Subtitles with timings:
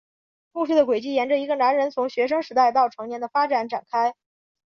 [0.51, 4.15] 故事的轨迹沿着一个男人从学生时代到成年的发展展开。